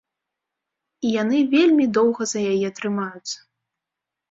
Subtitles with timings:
[1.07, 3.37] І яны вельмі доўга за яе трымаюцца.